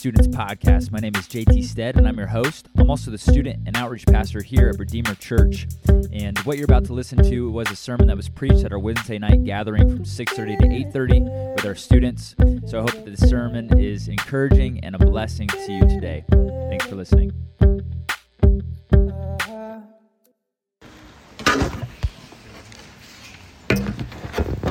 [0.00, 0.90] Students Podcast.
[0.90, 2.70] My name is JT Stead, and I'm your host.
[2.78, 5.66] I'm also the student and outreach pastor here at Redeemer Church.
[6.10, 8.78] And what you're about to listen to was a sermon that was preached at our
[8.78, 11.20] Wednesday night gathering from 6:30 to 8:30
[11.54, 12.34] with our students.
[12.64, 16.24] So I hope that the sermon is encouraging and a blessing to you today.
[16.70, 17.32] Thanks for listening.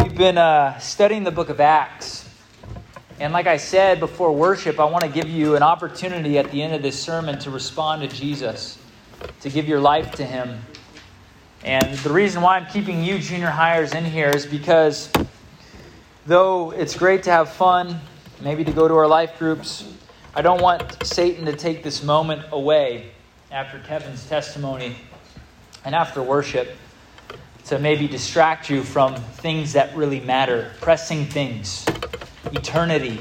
[0.01, 2.18] We've been uh, studying the book of Acts.
[3.19, 6.61] And like I said before worship, I want to give you an opportunity at the
[6.61, 8.77] end of this sermon to respond to Jesus,
[9.41, 10.61] to give your life to Him.
[11.65, 15.11] And the reason why I'm keeping you junior highers in here is because
[16.27, 17.99] though it's great to have fun,
[18.39, 19.93] maybe to go to our life groups,
[20.33, 23.11] I don't want Satan to take this moment away
[23.51, 24.95] after Kevin's testimony
[25.83, 26.69] and after worship
[27.65, 31.85] to maybe distract you from things that really matter, pressing things
[32.51, 33.19] eternity,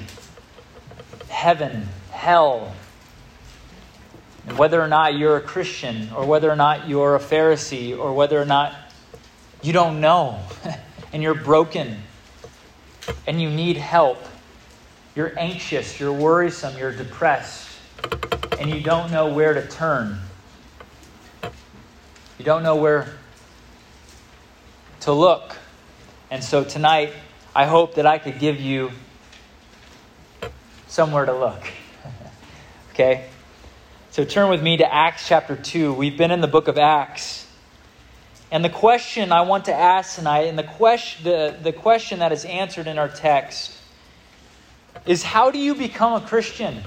[1.28, 2.74] heaven, hell,
[4.46, 8.14] and whether or not you're a Christian, or whether or not you're a Pharisee, or
[8.14, 8.74] whether or not
[9.62, 10.40] you don't know,
[11.12, 12.02] and you're broken,
[13.26, 14.18] and you need help.
[15.14, 17.68] You're anxious, you're worrisome, you're depressed,
[18.58, 20.18] and you don't know where to turn.
[21.42, 23.08] You don't know where
[25.00, 25.56] to look.
[26.30, 27.12] And so tonight,
[27.54, 28.92] I hope that I could give you
[30.88, 31.62] somewhere to look.
[32.92, 33.28] okay?
[34.10, 35.92] So turn with me to Acts chapter 2.
[35.92, 37.46] We've been in the book of Acts.
[38.50, 42.32] And the question I want to ask tonight, and the question, the, the question that
[42.32, 43.76] is answered in our text,
[45.06, 46.82] is how do you become a Christian?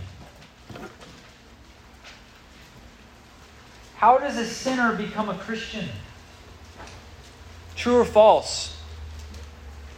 [3.95, 5.87] How does a sinner become a Christian?
[7.75, 8.75] True or false?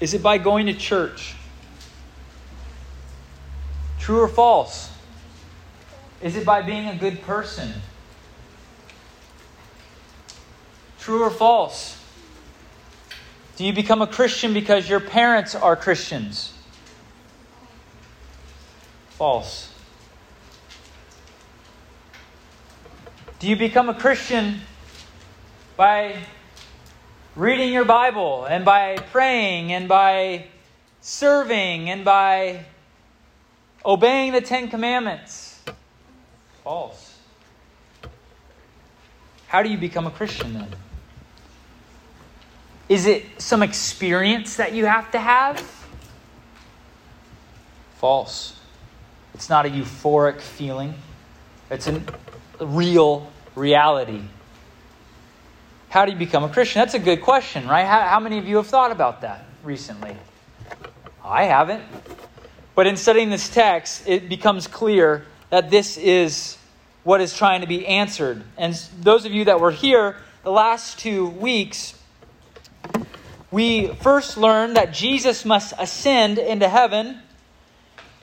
[0.01, 1.35] Is it by going to church?
[4.03, 4.91] True or false?
[6.21, 7.71] Is it by being a good person?
[10.99, 11.97] True or false?
[13.55, 16.51] Do you become a Christian because your parents are Christians?
[19.11, 19.71] False.
[23.39, 24.59] Do you become a Christian
[25.77, 26.17] by
[27.37, 30.47] reading your Bible and by praying and by
[30.99, 32.65] serving and by
[33.85, 35.61] obeying the Ten Commandments?
[36.63, 37.17] False.
[39.47, 40.67] How do you become a Christian then?
[42.89, 45.59] Is it some experience that you have to have?
[47.97, 48.59] False.
[49.33, 50.93] It's not a euphoric feeling,
[51.71, 52.01] it's a
[52.59, 54.21] real reality.
[55.89, 56.79] How do you become a Christian?
[56.79, 57.85] That's a good question, right?
[57.85, 60.15] How, how many of you have thought about that recently?
[61.23, 61.83] I haven't.
[62.75, 66.57] But in studying this text, it becomes clear that this is
[67.03, 68.43] what is trying to be answered.
[68.57, 71.93] And those of you that were here the last two weeks,
[73.51, 77.19] we first learned that Jesus must ascend into heaven.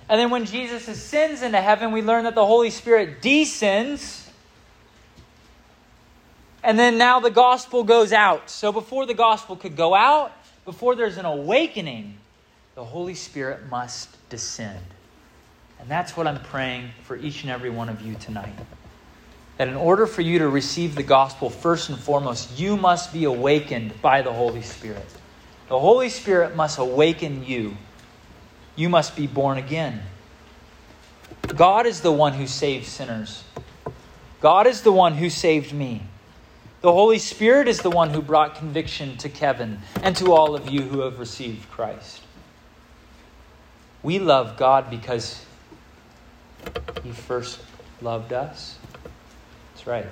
[0.09, 4.29] And then when Jesus ascends into heaven, we learn that the Holy Spirit descends.
[6.65, 8.51] And then now the gospel goes out.
[8.51, 10.33] So before the gospel could go out,
[10.65, 12.17] before there's an awakening,
[12.75, 14.81] the Holy Spirit must descend.
[15.81, 18.55] And that's what I'm praying for each and every one of you tonight.
[19.59, 23.25] That in order for you to receive the gospel, first and foremost, you must be
[23.25, 25.07] awakened by the Holy Spirit.
[25.69, 27.77] The Holy Spirit must awaken you.
[28.77, 30.01] You must be born again.
[31.49, 33.45] God is the one who saves sinners.
[34.41, 36.03] God is the one who saved me.
[36.81, 40.71] The Holy Spirit is the one who brought conviction to Kevin and to all of
[40.71, 42.23] you who have received Christ.
[44.03, 45.45] We love God because
[47.03, 47.61] He first
[48.01, 48.79] loved us.
[49.73, 50.07] That's right.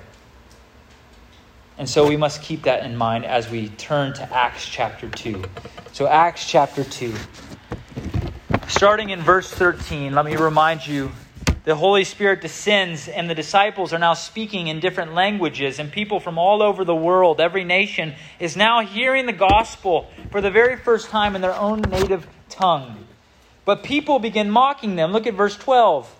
[1.77, 5.43] And so we must keep that in mind as we turn to Acts chapter 2.
[5.93, 7.13] So, Acts chapter 2.
[8.67, 11.11] Starting in verse 13, let me remind you
[11.63, 16.19] the Holy Spirit descends, and the disciples are now speaking in different languages, and people
[16.19, 20.75] from all over the world, every nation, is now hearing the gospel for the very
[20.75, 23.05] first time in their own native tongue.
[23.69, 25.11] But people began mocking them.
[25.11, 26.11] Look at verse 12.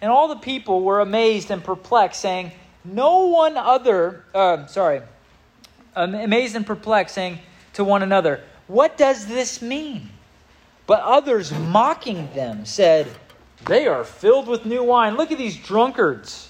[0.00, 2.50] And all the people were amazed and perplexed, saying,
[2.84, 5.02] No one other, uh, sorry,
[5.94, 7.38] amazed and perplexed, saying
[7.74, 10.08] to one another, What does this mean?
[10.88, 13.06] But others, mocking them, said,
[13.66, 15.16] They are filled with new wine.
[15.16, 16.48] Look at these drunkards.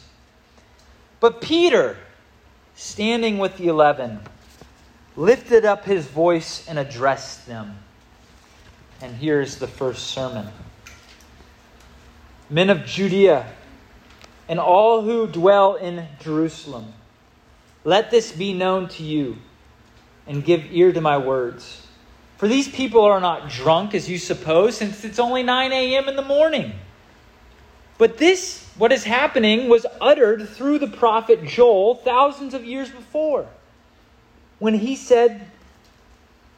[1.20, 1.98] But Peter,
[2.74, 4.20] standing with the eleven,
[5.16, 7.76] lifted up his voice and addressed them.
[9.02, 10.48] And here's the first sermon
[12.48, 13.46] Men of Judea
[14.48, 16.92] and all who dwell in Jerusalem.
[17.84, 19.36] Let this be known to you,
[20.26, 21.86] and give ear to my words.
[22.36, 26.08] For these people are not drunk, as you suppose, since it's only 9 a.m.
[26.08, 26.72] in the morning.
[27.98, 33.46] But this, what is happening, was uttered through the prophet Joel thousands of years before,
[34.58, 35.46] when he said,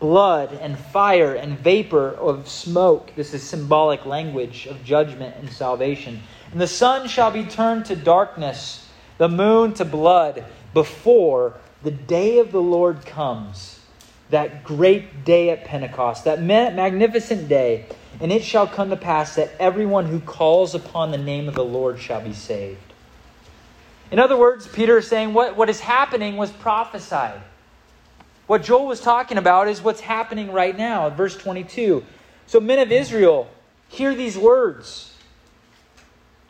[0.00, 3.12] blood and fire and vapor of smoke.
[3.16, 6.20] This is symbolic language of judgment and salvation.
[6.52, 12.38] And the sun shall be turned to darkness, the moon to blood, before the day
[12.38, 13.80] of the Lord comes
[14.30, 17.86] that great day at Pentecost, that magnificent day.
[18.20, 21.64] And it shall come to pass that everyone who calls upon the name of the
[21.64, 22.78] Lord shall be saved.
[24.10, 27.40] In other words, Peter is saying what, what is happening was prophesied.
[28.48, 31.10] What Joel was talking about is what's happening right now.
[31.10, 32.02] Verse 22.
[32.46, 33.46] So, men of Israel,
[33.88, 35.14] hear these words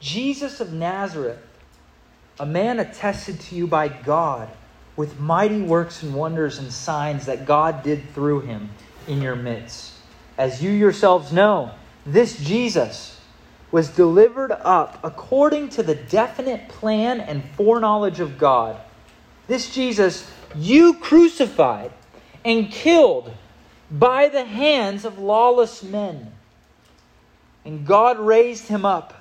[0.00, 1.44] Jesus of Nazareth,
[2.38, 4.48] a man attested to you by God
[4.94, 8.70] with mighty works and wonders and signs that God did through him
[9.08, 9.94] in your midst.
[10.38, 11.72] As you yourselves know,
[12.06, 13.20] this Jesus
[13.72, 18.80] was delivered up according to the definite plan and foreknowledge of God.
[19.48, 21.92] This Jesus you crucified
[22.44, 23.32] and killed
[23.90, 26.32] by the hands of lawless men.
[27.64, 29.14] And God raised him up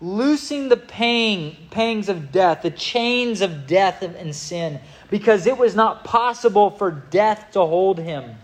[0.00, 4.78] loosing the pang, pangs of death, the chains of death and sin,
[5.10, 8.36] because it was not possible for death to hold him.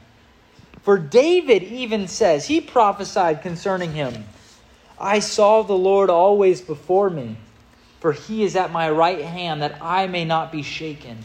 [0.83, 4.25] For David even says, he prophesied concerning him
[4.99, 7.37] I saw the Lord always before me,
[8.01, 11.25] for he is at my right hand, that I may not be shaken.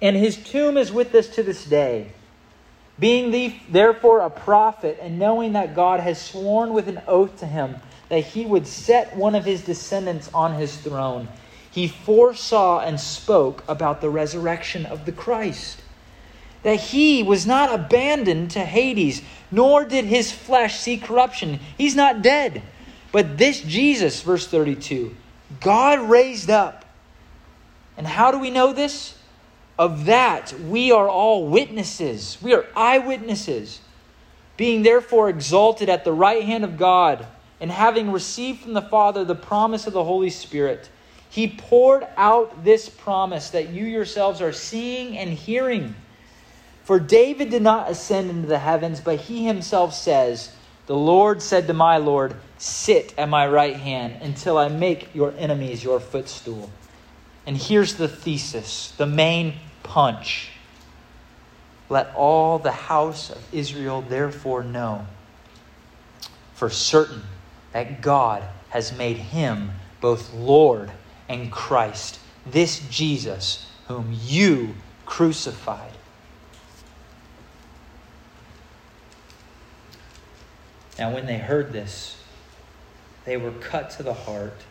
[0.00, 2.12] and his tomb is with us to this day.
[2.98, 7.46] Being the, therefore a prophet, and knowing that God has sworn with an oath to
[7.46, 7.76] him
[8.08, 11.28] that he would set one of his descendants on his throne,
[11.70, 15.82] he foresaw and spoke about the resurrection of the Christ.
[16.62, 21.60] That he was not abandoned to Hades, nor did his flesh see corruption.
[21.76, 22.62] He's not dead.
[23.12, 25.14] But this Jesus, verse 32,
[25.60, 26.84] God raised up.
[27.96, 29.15] And how do we know this?
[29.78, 32.38] Of that we are all witnesses.
[32.40, 33.80] We are eyewitnesses.
[34.56, 37.26] Being therefore exalted at the right hand of God
[37.60, 40.88] and having received from the Father the promise of the Holy Spirit,
[41.28, 45.94] he poured out this promise that you yourselves are seeing and hearing.
[46.84, 50.52] For David did not ascend into the heavens, but he himself says,
[50.86, 55.34] The Lord said to my Lord, Sit at my right hand until I make your
[55.36, 56.70] enemies your footstool.
[57.46, 60.50] And here's the thesis, the main punch.
[61.88, 65.06] Let all the house of Israel therefore know
[66.54, 67.22] for certain
[67.72, 70.90] that God has made him both Lord
[71.28, 74.74] and Christ, this Jesus whom you
[75.04, 75.92] crucified.
[80.98, 82.16] Now, when they heard this,
[83.24, 84.62] they were cut to the heart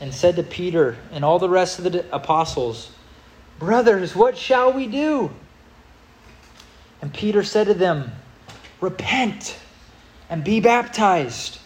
[0.00, 2.90] and said to Peter and all the rest of the apostles,
[3.58, 5.30] Brothers, what shall we do?
[7.00, 8.12] And Peter said to them,
[8.80, 9.58] Repent
[10.28, 11.58] and be baptized.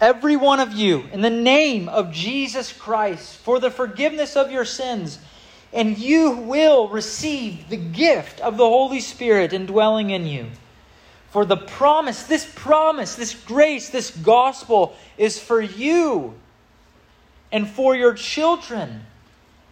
[0.00, 4.64] Every one of you, in the name of Jesus Christ, for the forgiveness of your
[4.64, 5.18] sins,
[5.72, 10.46] and you will receive the gift of the Holy Spirit indwelling in you.
[11.30, 16.34] For the promise, this promise, this grace, this gospel is for you
[17.52, 19.06] and for your children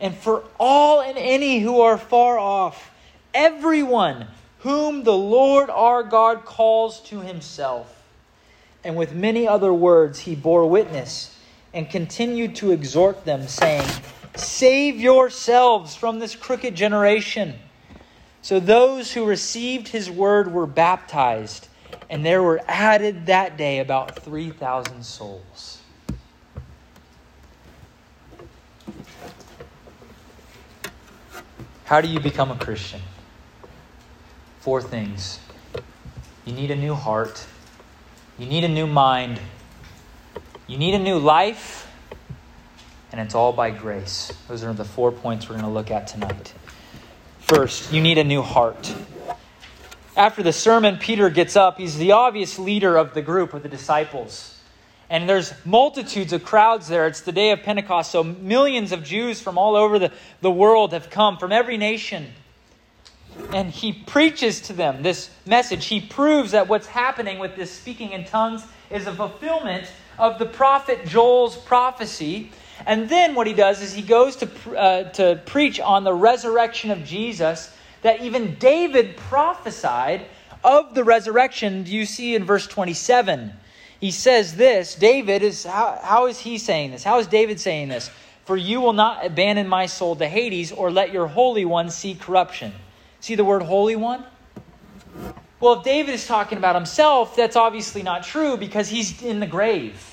[0.01, 2.93] and for all and any who are far off.
[3.35, 4.29] Everyone
[4.61, 7.95] whom the Lord our God calls to himself.
[8.85, 11.37] And with many other words he bore witness
[11.75, 13.89] and continued to exhort them, saying,
[14.37, 17.55] Save yourselves from this crooked generation.
[18.49, 21.69] So those who received his word were baptized,
[22.09, 25.83] and there were added that day about 3,000 souls.
[31.85, 33.03] How do you become a Christian?
[34.61, 35.41] Four things.
[36.47, 37.47] You need a new heart.
[38.39, 39.39] You need a new mind.
[40.67, 41.87] You need a new life.
[43.13, 44.33] And it's all by grace.
[44.49, 46.55] Those are the four points we're going to look at tonight.
[47.49, 48.95] First, you need a new heart.
[50.19, 51.79] After the sermon, Peter gets up.
[51.79, 54.61] He's the obvious leader of the group of the disciples.
[55.09, 57.07] And there's multitudes of crowds there.
[57.07, 60.13] It's the day of Pentecost, so millions of Jews from all over the,
[60.43, 62.27] the world have come, from every nation.
[63.55, 65.87] And he preaches to them this message.
[65.87, 70.45] He proves that what's happening with this speaking in tongues is a fulfillment of the
[70.45, 72.51] prophet Joel's prophecy.
[72.87, 76.91] And then what he does is he goes to, uh, to preach on the resurrection
[76.91, 80.27] of Jesus that even David prophesied
[80.63, 81.83] of the resurrection.
[81.83, 83.53] Do you see in verse 27
[84.01, 87.03] he says this David is, how, how is he saying this?
[87.03, 88.11] How is David saying this?
[88.45, 92.15] For you will not abandon my soul to Hades or let your Holy One see
[92.15, 92.73] corruption.
[93.21, 94.25] See the word Holy One?
[95.61, 99.47] Well, if David is talking about himself, that's obviously not true because he's in the
[99.47, 100.08] grave.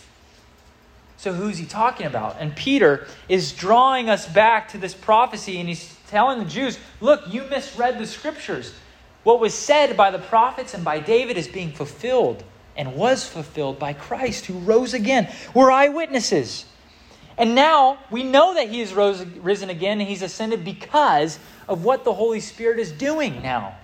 [1.26, 2.36] So who's he talking about?
[2.40, 7.24] And Peter is drawing us back to this prophecy and he's telling the Jews, look,
[7.28, 8.76] you misread the scriptures.
[9.24, 12.44] What was said by the prophets and by David is being fulfilled
[12.78, 15.28] and was fulfilled by Christ, who rose again.
[15.56, 16.66] We're eyewitnesses.
[17.40, 21.84] And now we know that he is rose, risen again and he's ascended because of
[21.84, 23.76] what the Holy Spirit is doing now.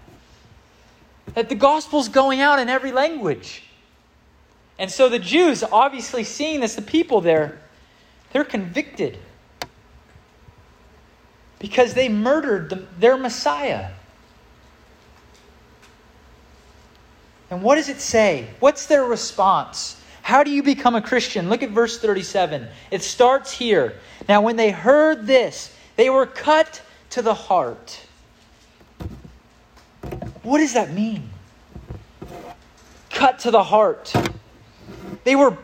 [1.34, 3.64] That the gospel's going out in every language.
[4.82, 7.60] And so the Jews, obviously seeing this, the people there,
[8.34, 9.20] they're convicted
[11.60, 13.92] because they murdered the, their Messiah.
[17.52, 18.48] And what does it say?
[18.60, 20.02] What's their response?
[20.24, 21.48] How do you become a Christian?
[21.48, 22.68] Look at verse 37.
[22.90, 24.00] It starts here.
[24.28, 28.00] Now, when they heard this, they were cut to the heart.
[30.42, 31.30] What does that mean?
[33.12, 34.12] Cut to the heart.
[35.24, 35.58] They were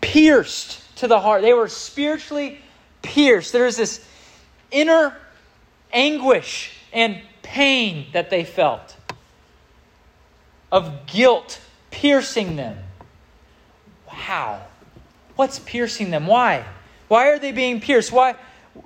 [0.00, 1.42] pierced to the heart.
[1.42, 2.58] They were spiritually
[3.02, 3.52] pierced.
[3.52, 4.04] There's this
[4.70, 5.16] inner
[5.92, 8.96] anguish and pain that they felt
[10.70, 12.78] of guilt piercing them.
[14.06, 14.62] How?
[15.36, 16.26] What's piercing them?
[16.26, 16.64] Why?
[17.08, 18.10] Why are they being pierced?
[18.10, 18.36] Why?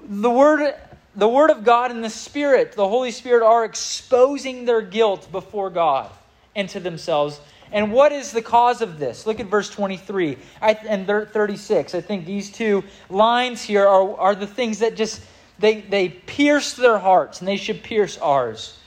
[0.03, 0.75] The word,
[1.15, 5.71] the word of God and the Spirit, the Holy Spirit, are exposing their guilt before
[5.71, 6.11] God
[6.57, 7.41] and to themselves.
[7.73, 9.27] And what is the cause of this?
[9.27, 11.95] Look at verse 23 and 36.
[11.95, 15.23] I think these two lines here are, are the things that just
[15.59, 18.79] they, they pierce their hearts, and they should pierce ours.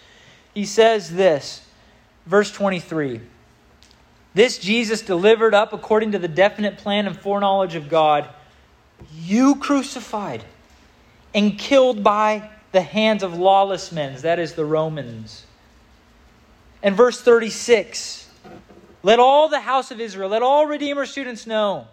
[0.54, 1.66] He says this
[2.30, 3.22] Verse 23
[4.36, 8.30] This Jesus delivered up according to the definite plan and foreknowledge of God,
[9.18, 10.44] you crucified
[11.34, 15.46] and killed by the hands of lawless men, that is, the Romans.
[16.84, 18.29] And verse 36
[19.02, 21.88] Let all the house of Israel, let all Redeemer students know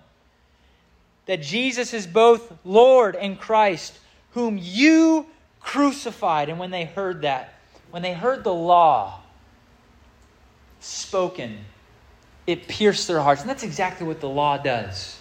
[1.27, 3.99] that Jesus is both Lord and Christ,
[4.33, 5.27] whom you
[5.61, 6.49] crucified.
[6.49, 7.55] And when they heard that,
[7.91, 9.21] when they heard the law,
[10.81, 11.59] spoken,
[12.47, 13.41] it pierced their hearts.
[13.41, 15.19] And that's exactly what the law does.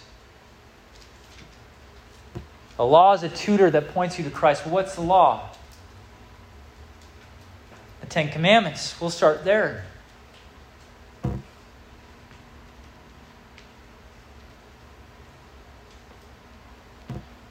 [2.77, 4.65] The law is a tutor that points you to Christ.
[4.65, 5.49] Well, what's the law?
[8.01, 8.99] The Ten Commandments.
[8.99, 9.85] We'll start there.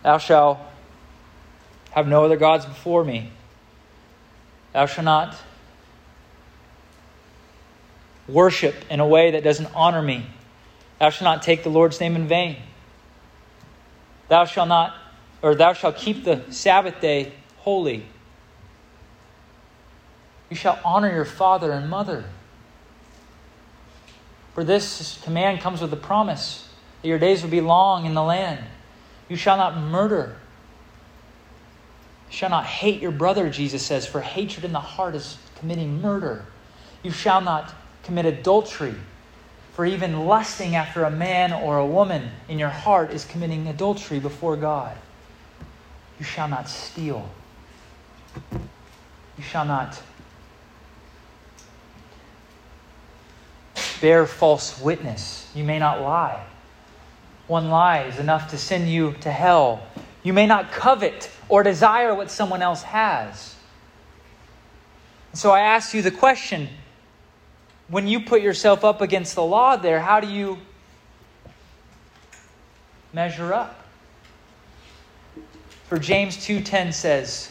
[0.04, 0.58] Thou shalt
[1.90, 3.32] have no other gods before me.
[4.74, 5.34] Thou shalt not
[8.28, 10.26] worship in a way that doesn't honor me.
[11.00, 12.58] Thou shalt not take the Lord's name in vain.
[14.28, 14.94] Thou shalt not,
[15.40, 18.04] or thou shalt keep the Sabbath day holy.
[20.50, 22.24] You shall honor your father and mother.
[24.52, 26.68] For this command comes with a promise
[27.00, 28.64] that your days will be long in the land.
[29.34, 30.36] You shall not murder.
[32.30, 36.00] You shall not hate your brother, Jesus says, for hatred in the heart is committing
[36.00, 36.46] murder.
[37.02, 37.74] You shall not
[38.04, 38.94] commit adultery.
[39.72, 44.20] For even lusting after a man or a woman in your heart is committing adultery
[44.20, 44.96] before God.
[46.20, 47.28] You shall not steal.
[49.36, 50.00] You shall not
[54.00, 55.50] bear false witness.
[55.56, 56.40] You may not lie.
[57.46, 59.82] One lie is enough to send you to hell.
[60.22, 63.54] You may not covet or desire what someone else has.
[65.34, 66.68] So I ask you the question
[67.88, 70.58] when you put yourself up against the law there, how do you
[73.12, 73.84] measure up?
[75.88, 77.50] For James 2:10 says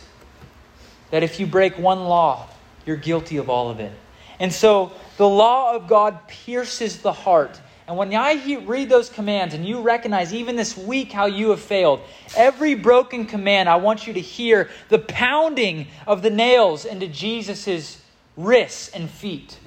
[1.11, 2.47] that if you break one law,
[2.85, 3.91] you're guilty of all of it.
[4.39, 7.59] And so the law of God pierces the heart.
[7.87, 11.59] And when I read those commands and you recognize even this week how you have
[11.59, 11.99] failed,
[12.35, 18.01] every broken command, I want you to hear the pounding of the nails into Jesus'
[18.37, 19.59] wrists and feet.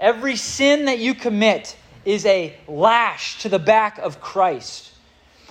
[0.00, 4.92] Every sin that you commit is a lash to the back of Christ.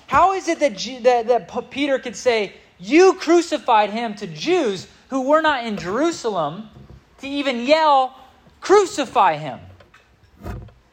[0.07, 4.88] How is it that, G- that, that Peter could say, You crucified him to Jews
[5.09, 6.69] who were not in Jerusalem
[7.19, 8.17] to even yell,
[8.59, 9.59] Crucify him?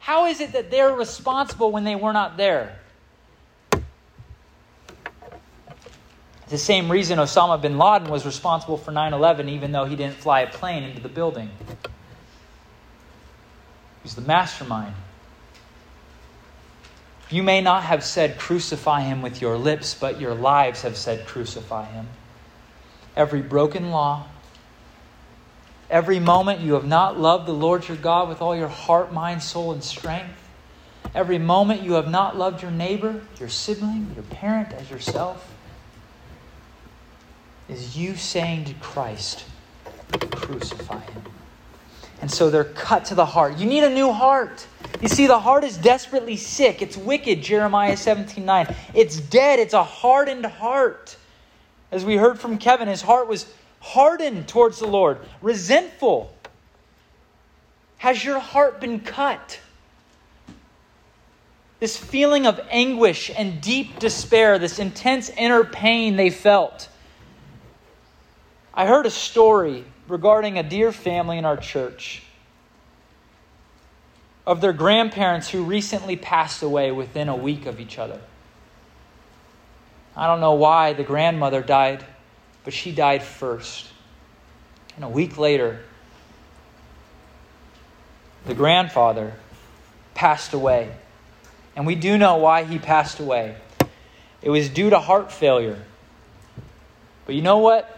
[0.03, 2.77] How is it that they're responsible when they were not there?
[6.49, 10.17] The same reason Osama bin Laden was responsible for 9 11, even though he didn't
[10.17, 11.49] fly a plane into the building.
[14.03, 14.93] He's the mastermind.
[17.29, 21.25] You may not have said, Crucify him with your lips, but your lives have said,
[21.25, 22.09] Crucify him.
[23.15, 24.25] Every broken law,
[25.93, 29.43] every moment you have not loved the Lord your God with all your heart, mind,
[29.43, 30.33] soul, and strength,
[31.13, 35.53] every moment you have not loved your neighbor, your sibling, your parent as yourself,
[37.69, 39.45] is you saying to Christ,
[40.31, 41.21] Crucify him.
[42.21, 43.57] And so they're cut to the heart.
[43.57, 44.65] You need a new heart.
[44.99, 46.81] You see, the heart is desperately sick.
[46.81, 48.75] It's wicked, Jeremiah 17 9.
[48.95, 49.59] It's dead.
[49.59, 51.17] It's a hardened heart.
[51.91, 53.45] As we heard from Kevin, his heart was
[53.83, 56.33] hardened towards the Lord, resentful.
[57.97, 59.59] Has your heart been cut?
[61.81, 66.87] This feeling of anguish and deep despair, this intense inner pain they felt.
[68.73, 72.23] I heard a story regarding a dear family in our church
[74.47, 78.21] of their grandparents who recently passed away within a week of each other.
[80.15, 82.05] I don't know why the grandmother died,
[82.63, 83.87] but she died first.
[84.95, 85.79] And a week later,
[88.45, 89.33] the grandfather
[90.13, 90.91] passed away.
[91.75, 93.55] And we do know why he passed away.
[94.41, 95.81] It was due to heart failure.
[97.25, 97.97] But you know what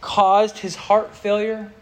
[0.00, 1.72] caused his heart failure?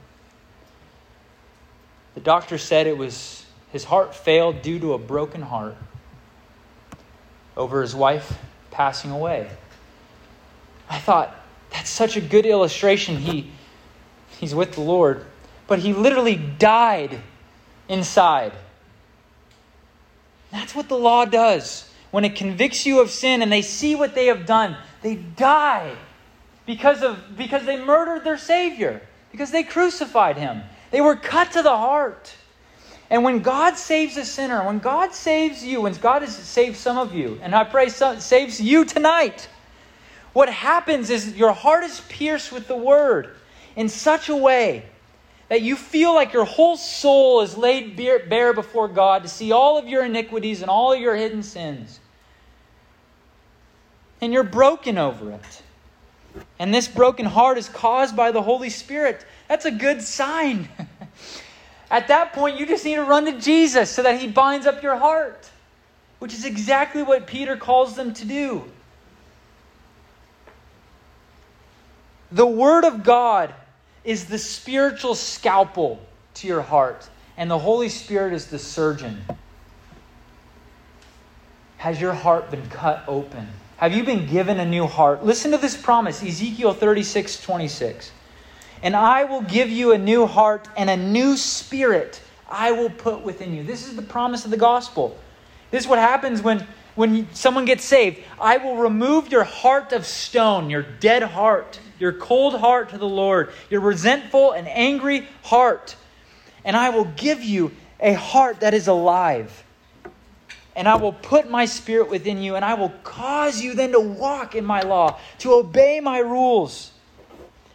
[2.15, 5.77] The doctor said it was his heart failed due to a broken heart
[7.57, 8.39] over his wife
[8.71, 9.49] passing away.
[10.89, 11.35] I thought,
[11.89, 13.17] such a good illustration.
[13.17, 13.51] He,
[14.39, 15.27] he's with the Lord,
[15.67, 17.21] but he literally died
[17.89, 18.53] inside.
[20.51, 21.91] That's what the law does.
[22.11, 25.95] When it convicts you of sin and they see what they have done, they die
[26.65, 30.63] because, of, because they murdered their Savior, because they crucified him.
[30.91, 32.35] They were cut to the heart.
[33.11, 36.99] And when God saves a sinner, when God saves you, when God has saved some
[36.99, 39.49] of you, and I pray some, saves you tonight,
[40.39, 43.35] what happens is your heart is pierced with the word
[43.75, 44.85] in such a way
[45.49, 49.79] that you feel like your whole soul is laid bare before God to see all
[49.79, 51.99] of your iniquities and all of your hidden sins.
[54.21, 55.63] And you're broken over it.
[56.61, 59.27] And this broken heart is caused by the Holy Spirit.
[59.49, 60.69] That's a good sign.
[61.91, 64.85] At that point, you just need to run to Jesus so that he binds up
[64.85, 65.51] your heart,
[66.21, 68.71] which is exactly what Peter calls them to do.
[72.31, 73.55] The Word of God
[74.05, 76.01] is the spiritual scalpel
[76.35, 79.23] to your heart, and the Holy Spirit is the surgeon.
[81.79, 83.47] Has your heart been cut open?
[83.77, 85.25] Have you been given a new heart?
[85.25, 88.11] Listen to this promise Ezekiel 36 26.
[88.83, 93.23] And I will give you a new heart and a new spirit I will put
[93.23, 93.63] within you.
[93.63, 95.17] This is the promise of the gospel.
[95.71, 96.67] This is what happens when,
[96.99, 98.19] when someone gets saved.
[98.41, 103.09] I will remove your heart of stone, your dead heart, your cold heart to the
[103.09, 105.95] Lord, your resentful and angry heart.
[106.65, 109.63] And I will give you a heart that is alive.
[110.75, 114.01] And I will put my spirit within you, and I will cause you then to
[114.01, 116.91] walk in my law, to obey my rules.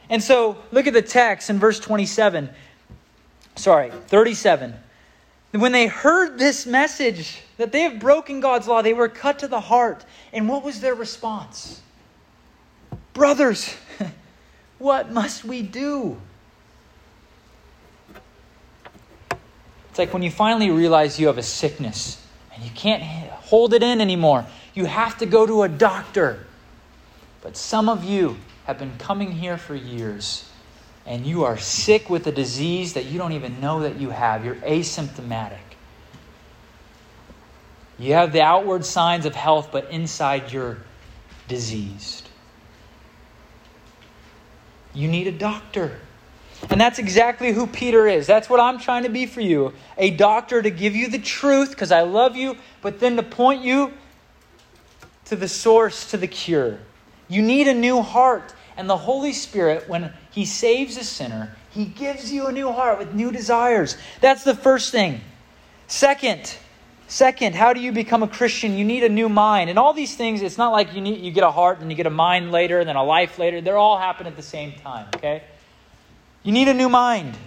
[0.09, 2.49] And so look at the text in verse 27.
[3.55, 4.73] Sorry, 37.
[5.54, 9.48] When they heard this message that they have broken God's law, they were cut to
[9.48, 10.04] the heart.
[10.34, 11.80] And what was their response?
[13.13, 13.76] Brothers,
[14.80, 16.20] what must we do?
[19.89, 23.84] It's like when you finally realize you have a sickness and you can't hold it
[23.84, 24.48] in anymore.
[24.74, 26.48] You have to go to a doctor.
[27.42, 30.50] But some of you have been coming here for years
[31.06, 34.46] and you are sick with a disease that you don't even know that you have.
[34.46, 35.58] You're asymptomatic.
[38.00, 40.78] You have the outward signs of health, but inside you're
[41.48, 42.30] diseased.
[44.94, 46.00] You need a doctor.
[46.70, 48.26] And that's exactly who Peter is.
[48.26, 51.72] That's what I'm trying to be for you a doctor to give you the truth
[51.72, 53.94] because I love you, but then to point you
[55.26, 56.80] to the source, to the cure.
[57.28, 58.54] You need a new heart.
[58.77, 62.99] And the Holy Spirit, when He saves a sinner, He gives you a new heart
[62.99, 63.97] with new desires.
[64.21, 65.21] That's the first thing.
[65.88, 66.57] Second,
[67.13, 68.75] Second, how do you become a Christian?
[68.75, 69.69] You need a new mind.
[69.69, 71.95] And all these things, it's not like you need you get a heart and you
[71.95, 73.62] get a mind later and then a life later.
[73.62, 75.43] They're all happen at the same time, okay?
[76.41, 77.38] You need a new mind.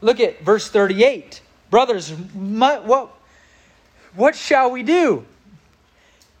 [0.00, 1.40] Look at verse 38.
[1.70, 3.10] Brothers, what,
[4.16, 5.24] what shall we do?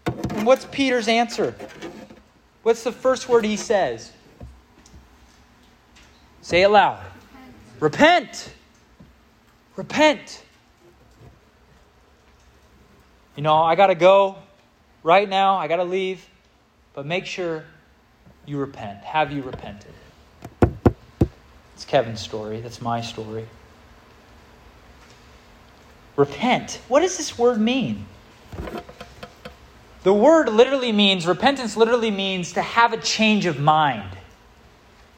[0.06, 1.54] And what's Peter's answer?
[2.68, 4.12] What's the first word he says?
[6.42, 7.02] Say it loud.
[7.80, 8.52] Repent.
[9.74, 10.44] Repent.
[13.36, 14.36] You know, I got to go
[15.02, 16.28] right now, I got to leave,
[16.92, 17.64] but make sure
[18.44, 18.98] you repent.
[18.98, 19.94] Have you repented?
[21.74, 22.60] It's Kevin's story.
[22.60, 23.46] That's my story.
[26.16, 26.80] Repent.
[26.88, 28.04] What does this word mean?
[30.08, 34.16] The word literally means, repentance literally means to have a change of mind.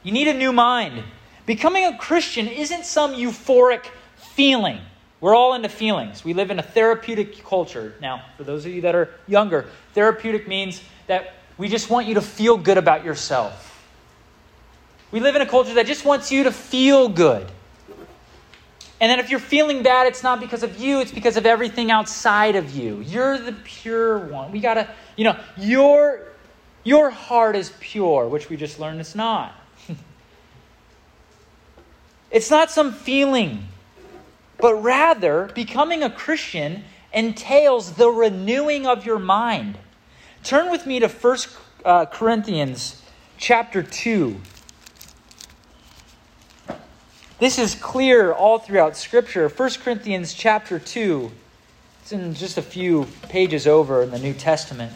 [0.03, 1.05] You need a new mind.
[1.47, 3.85] Becoming a Christian isn't some euphoric
[4.17, 4.81] feeling.
[5.21, 6.25] We're all into feelings.
[6.25, 7.95] We live in a therapeutic culture.
[8.01, 12.15] Now, for those of you that are younger, therapeutic means that we just want you
[12.15, 13.87] to feel good about yourself.
[15.13, 17.49] We live in a culture that just wants you to feel good.
[19.01, 21.91] And then if you're feeling bad, it's not because of you, it's because of everything
[21.91, 23.01] outside of you.
[23.01, 24.53] You're the pure one.
[24.53, 26.27] We got to, you know, your
[26.85, 29.55] your heart is pure, which we just learned it's not.
[32.31, 33.69] it's not some feeling,
[34.59, 39.79] but rather becoming a Christian entails the renewing of your mind.
[40.43, 41.39] Turn with me to 1
[41.85, 43.03] uh, Corinthians
[43.37, 44.41] chapter 2.
[47.41, 49.49] This is clear all throughout Scripture.
[49.49, 51.33] 1 Corinthians chapter 2.
[52.03, 54.93] It's in just a few pages over in the New Testament.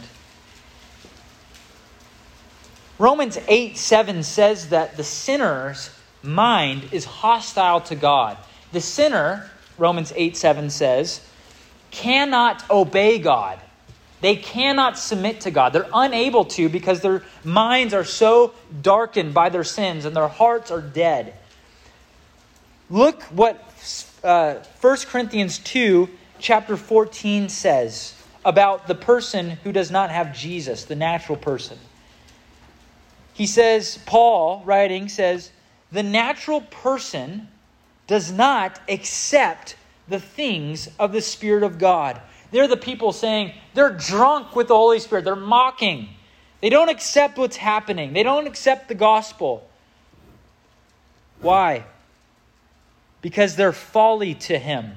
[2.99, 5.89] Romans 8 7 says that the sinner's
[6.23, 8.37] mind is hostile to God.
[8.73, 11.27] The sinner, Romans 8 7 says,
[11.91, 13.59] cannot obey God.
[14.21, 15.73] They cannot submit to God.
[15.73, 18.53] They're unable to because their minds are so
[18.83, 21.35] darkened by their sins and their hearts are dead.
[22.91, 23.63] Look what
[24.23, 30.85] uh, 1 Corinthians 2, chapter 14 says about the person who does not have Jesus,
[30.85, 31.79] the natural person.
[33.33, 35.51] He says, Paul, writing, says,
[35.91, 37.49] the natural person
[38.07, 39.77] does not accept
[40.09, 42.21] the things of the Spirit of God.
[42.51, 45.25] They're the people saying they're drunk with the Holy Spirit.
[45.25, 46.11] They're mocking.
[46.61, 49.69] They don't accept what's happening, they don't accept the gospel.
[51.41, 51.85] Why?
[53.25, 54.93] Because they're folly to him.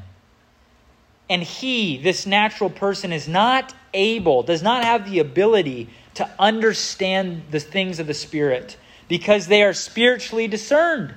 [1.30, 7.44] And he, this natural person, is not able, does not have the ability to understand
[7.52, 8.76] the things of the Spirit
[9.08, 11.14] because they are spiritually discerned.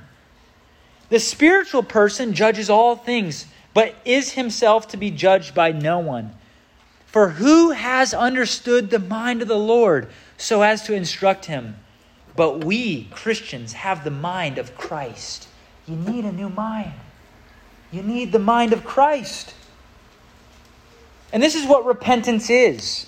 [1.08, 6.32] The spiritual person judges all things, but is himself to be judged by no one.
[7.06, 11.74] For who has understood the mind of the Lord so as to instruct him?
[12.36, 15.48] But we, Christians, have the mind of Christ.
[15.90, 16.92] You need a new mind.
[17.90, 19.54] You need the mind of Christ.
[21.32, 23.06] And this is what repentance is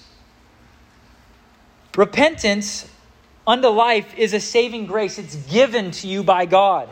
[1.96, 2.88] repentance
[3.46, 6.88] unto life is a saving grace, it's given to you by God.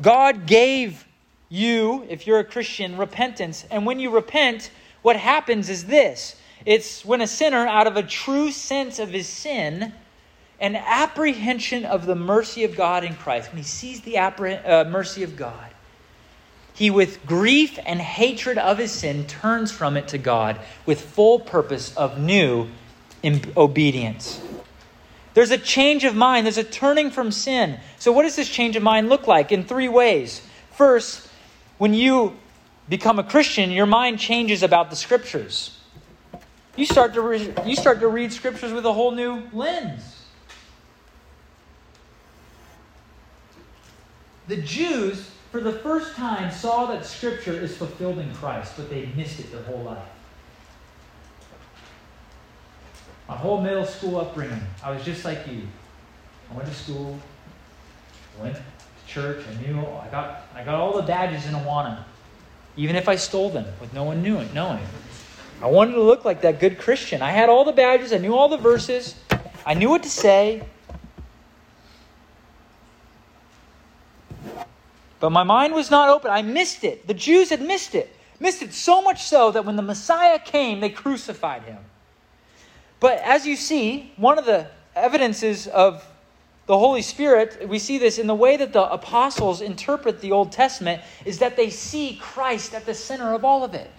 [0.00, 1.06] God gave
[1.48, 3.64] you, if you're a Christian, repentance.
[3.70, 4.70] And when you repent,
[5.02, 9.26] what happens is this it's when a sinner, out of a true sense of his
[9.26, 9.94] sin,
[10.60, 15.22] an apprehension of the mercy of God in Christ, when he sees the uh, mercy
[15.22, 15.68] of God,
[16.74, 21.40] he, with grief and hatred of his sin, turns from it to God with full
[21.40, 22.68] purpose of new
[23.56, 24.40] obedience.
[25.34, 27.78] There's a change of mind, there's a turning from sin.
[27.98, 29.52] So, what does this change of mind look like?
[29.52, 30.42] In three ways.
[30.72, 31.28] First,
[31.78, 32.36] when you
[32.88, 35.78] become a Christian, your mind changes about the scriptures.
[36.76, 40.19] You start to, re- you start to read scriptures with a whole new lens.
[44.48, 49.06] The Jews for the first time, saw that Scripture is fulfilled in Christ, but they
[49.16, 49.98] missed it their whole life.
[53.28, 55.62] My whole middle school upbringing, I was just like you.
[56.50, 57.18] I went to school,
[58.40, 58.62] went to
[59.06, 59.44] church.
[59.48, 62.04] I knew I got I got all the badges in Awana,
[62.76, 64.84] even if I stole them with no one knew it, knowing.
[65.62, 67.22] I wanted to look like that good Christian.
[67.22, 68.12] I had all the badges.
[68.12, 69.14] I knew all the verses.
[69.66, 70.62] I knew what to say.
[75.20, 76.30] But my mind was not open.
[76.30, 77.06] I missed it.
[77.06, 78.16] The Jews had missed it.
[78.40, 81.78] Missed it so much so that when the Messiah came, they crucified him.
[82.98, 86.04] But as you see, one of the evidences of
[86.66, 90.52] the Holy Spirit, we see this in the way that the apostles interpret the Old
[90.52, 93.90] Testament, is that they see Christ at the center of all of it.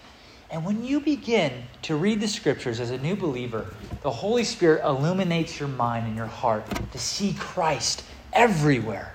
[0.50, 3.68] And when you begin to read the scriptures as a new believer,
[4.02, 8.04] the Holy Spirit illuminates your mind and your heart to see Christ
[8.34, 9.14] everywhere.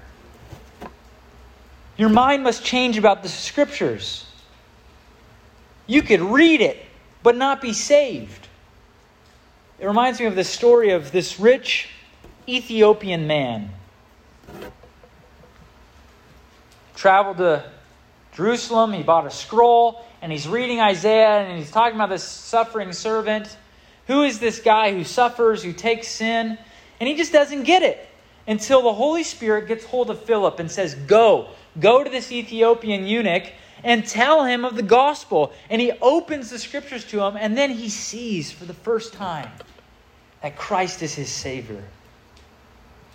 [1.97, 4.27] Your mind must change about the scriptures.
[5.87, 6.85] You could read it,
[7.23, 8.49] but not be saved.
[9.79, 11.89] It reminds me of the story of this rich
[12.49, 13.71] Ethiopian man.
[16.95, 17.65] Traveled to
[18.35, 22.93] Jerusalem, he bought a scroll, and he's reading Isaiah, and he's talking about this suffering
[22.93, 23.57] servant.
[24.07, 26.59] Who is this guy who suffers, who takes sin?
[27.01, 28.07] And he just doesn't get it
[28.47, 33.07] until the Holy Spirit gets hold of Philip and says, Go, go to this Ethiopian
[33.07, 33.53] eunuch
[33.85, 35.53] and tell him of the gospel.
[35.71, 39.51] And he opens the scriptures to him, and then he sees for the first time
[40.43, 41.83] that Christ is his Savior.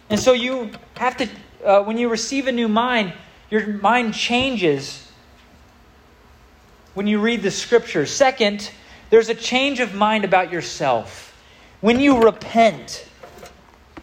[0.09, 1.29] And so you have to,
[1.65, 3.13] uh, when you receive a new mind,
[3.49, 5.09] your mind changes
[6.93, 8.11] when you read the scriptures.
[8.11, 8.71] Second,
[9.09, 11.33] there's a change of mind about yourself.
[11.79, 13.07] When you repent,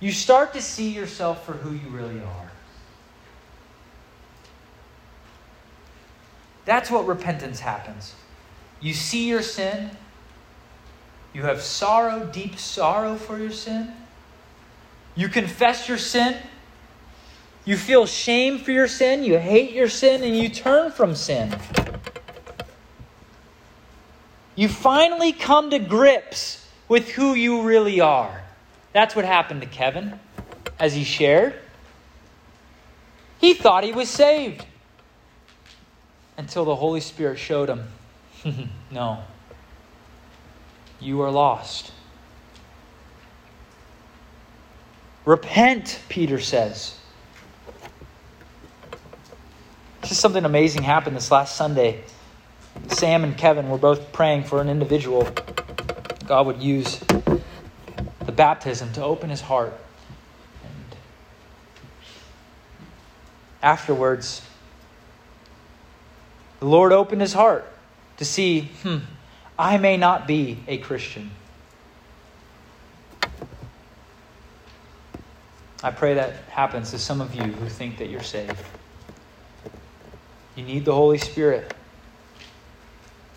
[0.00, 2.47] you start to see yourself for who you really are.
[6.68, 8.14] That's what repentance happens.
[8.82, 9.88] You see your sin,
[11.32, 13.90] you have sorrow, deep sorrow for your sin.
[15.14, 16.36] You confess your sin.
[17.64, 19.24] You feel shame for your sin.
[19.24, 21.56] You hate your sin, and you turn from sin.
[24.54, 28.42] You finally come to grips with who you really are.
[28.92, 30.20] That's what happened to Kevin
[30.78, 31.54] as he shared.
[33.40, 34.66] He thought he was saved
[36.38, 37.88] until the Holy Spirit showed him
[38.90, 39.18] no,
[41.00, 41.92] you are lost.
[45.24, 46.98] Repent, Peter says.
[50.02, 52.02] Just something amazing happened this last Sunday.
[52.86, 55.28] Sam and Kevin were both praying for an individual
[56.24, 56.98] God would use
[58.24, 59.72] the baptism to open his heart.
[60.62, 60.96] And
[63.62, 64.42] afterwards,
[66.60, 67.66] the Lord opened his heart
[68.18, 68.98] to see, hmm,
[69.58, 71.30] I may not be a Christian.
[75.82, 78.56] I pray that happens to some of you who think that you're saved.
[80.56, 81.72] You need the Holy Spirit.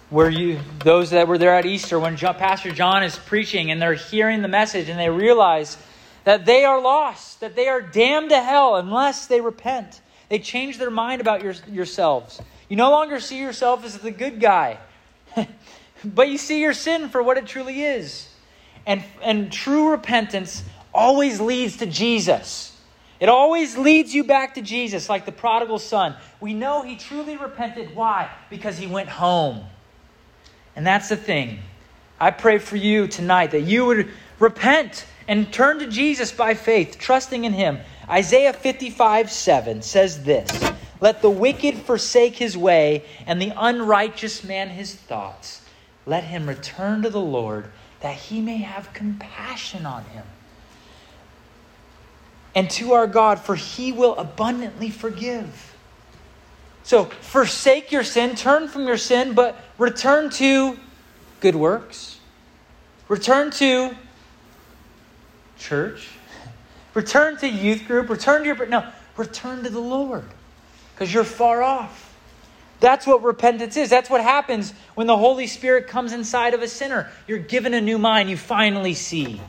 [0.10, 3.80] Where you, those that were there at Easter, when John, Pastor John is preaching and
[3.80, 5.78] they're hearing the message and they realize
[6.24, 10.02] that they are lost, that they are damned to hell unless they repent.
[10.30, 12.42] They change their mind about your, yourselves.
[12.72, 14.78] You no longer see yourself as the good guy,
[16.06, 18.30] but you see your sin for what it truly is.
[18.86, 22.74] And, and true repentance always leads to Jesus.
[23.20, 26.16] It always leads you back to Jesus, like the prodigal son.
[26.40, 27.94] We know he truly repented.
[27.94, 28.32] Why?
[28.50, 29.66] Because he went home.
[30.74, 31.60] And that's the thing.
[32.22, 36.98] I pray for you tonight that you would repent and turn to Jesus by faith,
[36.98, 37.80] trusting in him.
[38.10, 44.70] Isaiah 55 7 says this let the wicked forsake his way, and the unrighteous man
[44.70, 45.64] his thoughts.
[46.06, 50.24] Let him return to the Lord, that he may have compassion on him.
[52.54, 55.76] And to our God, for he will abundantly forgive.
[56.84, 60.78] So forsake your sin, turn from your sin, but return to
[61.40, 62.20] good works.
[63.08, 63.96] Return to
[65.58, 66.10] church.
[66.94, 68.10] Return to youth group.
[68.10, 68.66] Return to your.
[68.68, 68.86] No,
[69.18, 70.26] return to the Lord
[71.02, 72.16] because you're far off.
[72.80, 73.90] That's what repentance is.
[73.90, 77.10] That's what happens when the Holy Spirit comes inside of a sinner.
[77.26, 78.30] You're given a new mind.
[78.30, 79.42] You finally see.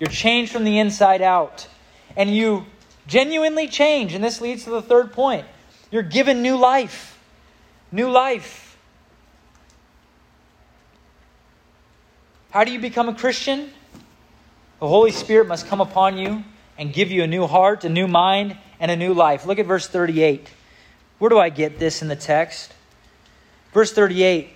[0.00, 1.68] You're changed from the inside out.
[2.16, 2.66] And you
[3.06, 4.12] genuinely change.
[4.12, 5.46] And this leads to the third point.
[5.92, 7.16] You're given new life.
[7.92, 8.76] New life.
[12.50, 13.70] How do you become a Christian?
[14.80, 16.42] The Holy Spirit must come upon you
[16.76, 19.46] and give you a new heart, a new mind, and a new life.
[19.46, 20.54] Look at verse 38.
[21.18, 22.72] Where do I get this in the text?
[23.72, 24.50] Verse 38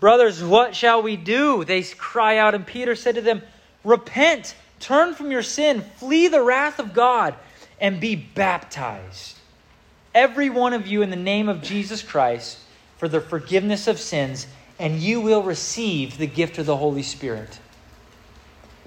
[0.00, 1.62] Brothers, what shall we do?
[1.64, 3.42] They cry out, and Peter said to them,
[3.84, 7.34] Repent, turn from your sin, flee the wrath of God,
[7.80, 9.36] and be baptized.
[10.14, 12.58] Every one of you in the name of Jesus Christ
[12.96, 14.46] for the forgiveness of sins,
[14.78, 17.58] and you will receive the gift of the Holy Spirit.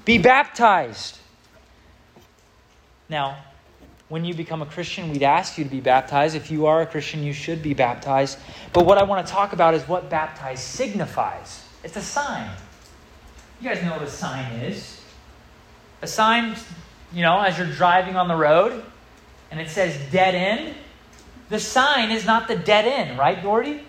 [0.05, 1.19] Be baptized.
[3.07, 3.37] Now,
[4.13, 6.35] when you become a Christian, we'd ask you to be baptized.
[6.35, 8.37] If you are a Christian, you should be baptized.
[8.71, 11.65] But what I want to talk about is what baptized signifies.
[11.83, 12.47] It's a sign.
[13.59, 15.01] You guys know what a sign is.
[16.03, 16.55] A sign,
[17.11, 18.85] you know, as you're driving on the road
[19.49, 20.75] and it says dead end,
[21.49, 23.81] the sign is not the dead end, right, Doherty?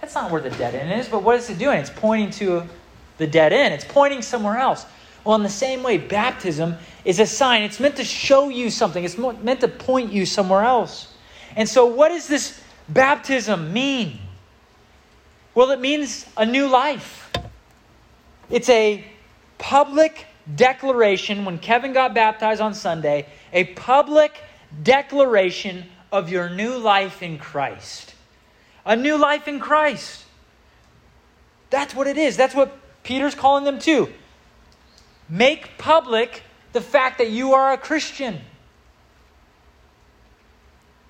[0.00, 1.80] That's not where the dead end is, but what is it doing?
[1.80, 2.68] It's pointing to
[3.18, 4.86] the dead end, it's pointing somewhere else.
[5.26, 7.62] Well, in the same way, baptism is a sign.
[7.62, 11.12] It's meant to show you something, it's meant to point you somewhere else.
[11.56, 14.20] And so, what does this baptism mean?
[15.52, 17.28] Well, it means a new life.
[18.50, 19.04] It's a
[19.58, 24.40] public declaration when Kevin got baptized on Sunday, a public
[24.84, 28.14] declaration of your new life in Christ.
[28.84, 30.24] A new life in Christ.
[31.70, 32.36] That's what it is.
[32.36, 34.12] That's what Peter's calling them to.
[35.28, 38.40] Make public the fact that you are a Christian.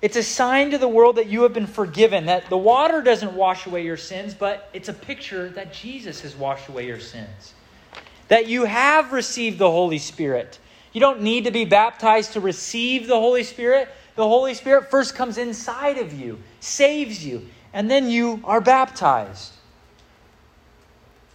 [0.01, 3.33] It's a sign to the world that you have been forgiven, that the water doesn't
[3.33, 7.53] wash away your sins, but it's a picture that Jesus has washed away your sins.
[8.27, 10.59] That you have received the Holy Spirit.
[10.93, 13.89] You don't need to be baptized to receive the Holy Spirit.
[14.15, 19.53] The Holy Spirit first comes inside of you, saves you, and then you are baptized.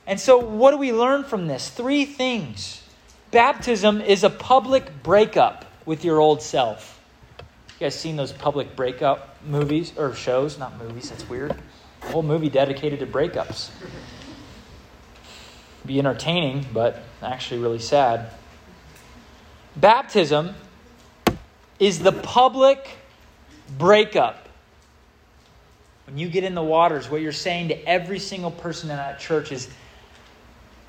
[0.06, 1.68] And so, what do we learn from this?
[1.68, 2.82] Three things.
[3.30, 7.00] Baptism is a public breakup with your old self.
[7.38, 10.58] You guys seen those public breakup movies or shows?
[10.58, 11.56] Not movies, that's weird.
[12.02, 13.70] A whole movie dedicated to breakups.
[15.86, 18.30] Be entertaining, but actually really sad.
[19.76, 20.54] Baptism
[21.78, 22.88] is the public
[23.78, 24.48] breakup.
[26.06, 29.18] When you get in the waters, what you're saying to every single person in that
[29.18, 29.68] church is,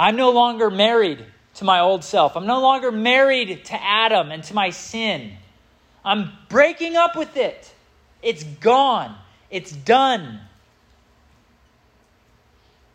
[0.03, 2.35] I'm no longer married to my old self.
[2.35, 5.31] I'm no longer married to Adam and to my sin.
[6.03, 7.73] I'm breaking up with it.
[8.21, 9.15] It's gone.
[9.49, 10.41] It's done.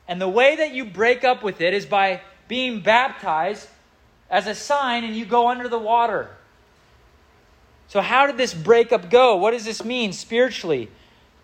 [0.07, 3.67] And the way that you break up with it is by being baptized
[4.29, 6.29] as a sign and you go under the water.
[7.87, 9.37] So, how did this breakup go?
[9.37, 10.91] What does this mean spiritually?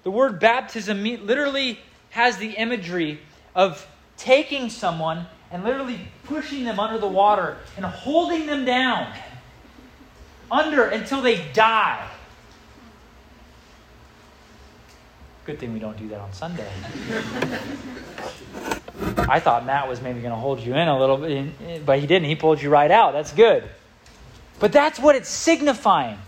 [0.03, 3.19] The word baptism literally has the imagery
[3.55, 9.13] of taking someone and literally pushing them under the water and holding them down
[10.51, 12.09] under until they die.
[15.45, 16.69] Good thing we don't do that on Sunday.
[19.29, 22.07] I thought Matt was maybe going to hold you in a little bit, but he
[22.07, 22.29] didn't.
[22.29, 23.13] He pulled you right out.
[23.13, 23.65] That's good.
[24.59, 26.19] But that's what it's signifying.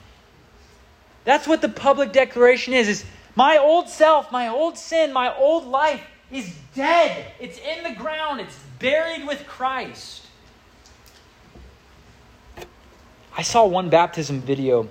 [1.25, 5.67] That's what the public declaration is, is my old self, my old sin, my old
[5.67, 7.33] life is dead.
[7.41, 8.41] It's in the ground.
[8.41, 10.27] It's buried with Christ.
[13.37, 14.89] I saw one baptism video.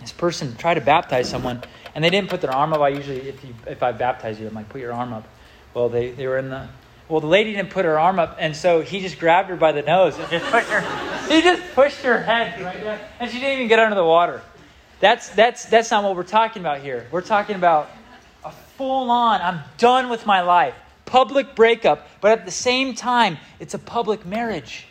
[0.00, 1.62] This person tried to baptize someone,
[1.94, 2.80] and they didn't put their arm up.
[2.80, 5.26] I usually, if you, if I baptize you, I'm like, put your arm up.
[5.72, 6.68] Well, they, they were in the.
[7.08, 9.72] Well, the lady didn't put her arm up, and so he just grabbed her by
[9.72, 11.28] the nose and just pushed her.
[11.28, 14.42] he just pushed her head right down, and she didn't even get under the water.
[15.00, 17.06] That's that's that's not what we're talking about here.
[17.10, 17.90] We're talking about
[18.44, 19.40] a full on.
[19.42, 20.74] I'm done with my life
[21.12, 24.86] public breakup, but at the same time, it's a public marriage.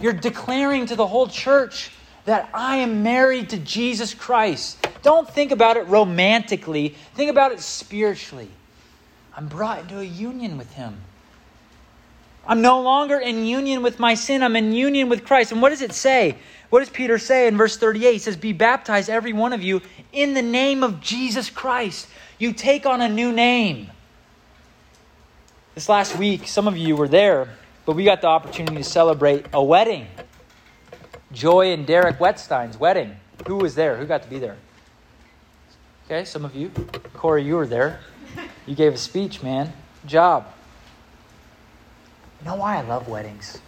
[0.00, 1.90] You're declaring to the whole church
[2.26, 4.86] that I am married to Jesus Christ.
[5.02, 8.48] Don't think about it romantically, think about it spiritually.
[9.36, 10.96] I'm brought into a union with Him.
[12.46, 15.50] I'm no longer in union with my sin, I'm in union with Christ.
[15.50, 16.38] And what does it say?
[16.70, 18.12] What does Peter say in verse 38?
[18.12, 19.82] He says, Be baptized, every one of you,
[20.12, 22.06] in the name of Jesus Christ.
[22.38, 23.90] You take on a new name.
[25.78, 27.50] This last week, some of you were there,
[27.86, 30.08] but we got the opportunity to celebrate a wedding.
[31.30, 33.14] Joy and Derek Wetstein's wedding.
[33.46, 33.96] Who was there?
[33.96, 34.56] Who got to be there?
[36.06, 36.72] Okay, some of you.
[37.14, 38.00] Corey, you were there.
[38.66, 39.72] You gave a speech, man.
[40.04, 40.52] Job.
[42.40, 43.60] You know why I love weddings?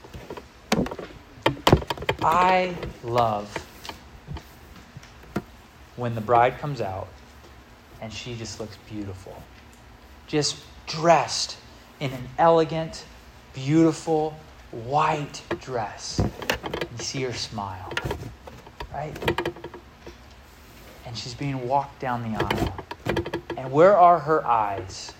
[2.23, 3.55] I love
[5.95, 7.07] when the bride comes out
[8.01, 9.41] and she just looks beautiful.
[10.27, 10.57] Just
[10.89, 11.57] dressed
[12.01, 13.05] in an elegant,
[13.55, 14.36] beautiful
[14.70, 16.20] white dress.
[16.20, 17.92] You see her smile,
[18.92, 19.16] right?
[21.07, 22.74] And she's being walked down the aisle.
[23.57, 25.12] And where are her eyes?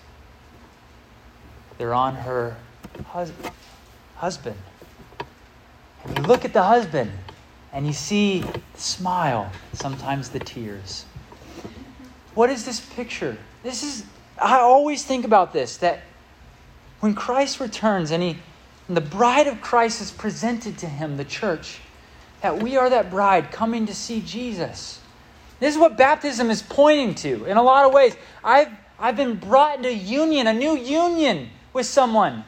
[1.77, 2.57] They're on her
[3.07, 3.33] hus-
[4.15, 4.57] husband.
[6.03, 7.11] And you look at the husband
[7.73, 11.05] and you see the smile, sometimes the tears.
[12.33, 13.37] What is this picture?
[13.63, 14.05] This is,
[14.41, 16.01] I always think about this that
[17.01, 18.37] when Christ returns and, he,
[18.87, 21.79] and the bride of Christ is presented to him, the church,
[22.41, 24.99] that we are that bride coming to see Jesus.
[25.59, 28.15] This is what baptism is pointing to in a lot of ways.
[28.43, 32.45] I've, I've been brought into union, a new union with someone.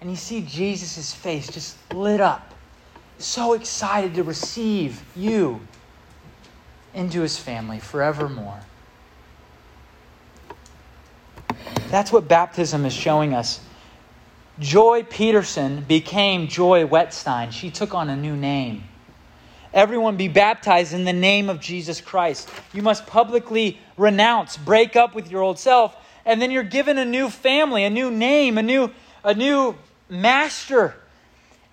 [0.00, 2.54] And you see Jesus' face just lit up,
[3.18, 5.60] so excited to receive you
[6.92, 8.60] into his family forevermore.
[11.88, 13.60] That's what baptism is showing us.
[14.58, 17.52] Joy Peterson became Joy Wetstein.
[17.52, 18.84] She took on a new name.
[19.72, 22.50] Everyone be baptized in the name of Jesus Christ.
[22.74, 25.96] You must publicly renounce, break up with your old self,
[26.26, 28.90] and then you're given a new family, a new name, a new,
[29.24, 29.74] a new
[30.10, 30.94] master.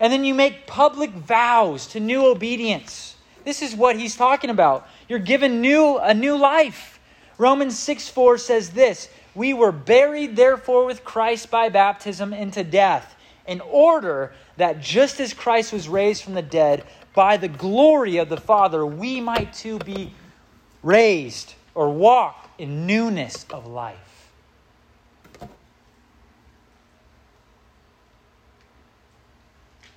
[0.00, 3.16] And then you make public vows to new obedience.
[3.44, 4.88] This is what he's talking about.
[5.06, 6.98] You're given new a new life.
[7.36, 13.16] Romans 6 4 says this We were buried, therefore, with Christ by baptism into death,
[13.46, 18.28] in order that just as Christ was raised from the dead by the glory of
[18.28, 20.12] the Father, we might too be
[20.82, 24.28] raised or walk in newness of life.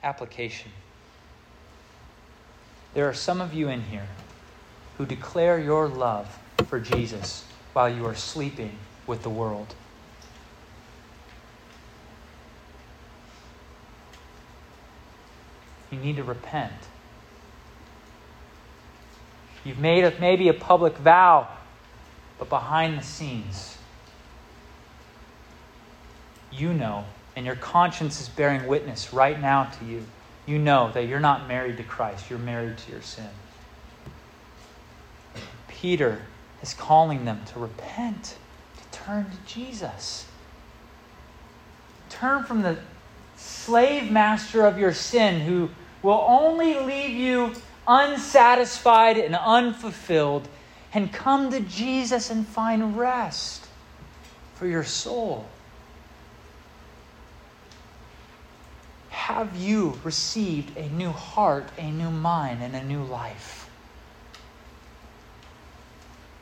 [0.03, 0.71] Application.
[2.93, 4.07] There are some of you in here
[4.97, 6.27] who declare your love
[6.67, 8.77] for Jesus while you are sleeping
[9.07, 9.75] with the world.
[15.91, 16.71] You need to repent.
[19.63, 21.47] You've made a, maybe a public vow,
[22.39, 23.77] but behind the scenes,
[26.51, 30.05] you know, and your conscience is bearing witness right now to you.
[30.45, 33.29] You know that you're not married to Christ, you're married to your sin.
[35.67, 36.21] Peter
[36.61, 38.37] is calling them to repent,
[38.93, 40.25] turn to Jesus.
[42.09, 42.77] Turn from the
[43.35, 45.69] slave master of your sin who
[46.01, 47.53] will only leave you
[47.87, 50.47] unsatisfied and unfulfilled
[50.93, 53.67] and come to Jesus and find rest
[54.55, 55.45] for your soul.
[59.09, 63.62] Have you received a new heart, a new mind, and a new life?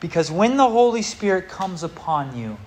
[0.01, 2.57] Because when the Holy Spirit comes upon you,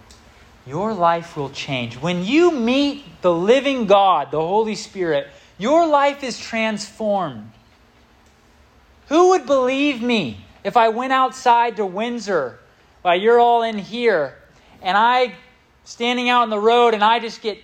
[0.67, 1.97] your life will change.
[1.97, 5.27] When you meet the living God, the Holy Spirit,
[5.59, 7.51] your life is transformed.
[9.09, 12.59] Who would believe me if I went outside to Windsor
[13.03, 14.39] while you're all in here
[14.81, 15.35] and I
[15.85, 17.59] standing out on the road and I just get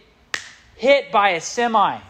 [0.77, 2.01] hit by a semi?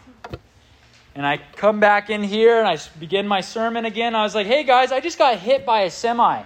[1.14, 4.14] And I come back in here and I begin my sermon again.
[4.14, 6.42] I was like, hey guys, I just got hit by a semi.